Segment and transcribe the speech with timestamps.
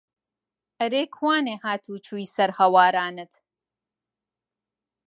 [0.79, 3.33] ئەرێ کوانێ هات و چووی سەر هەوارانت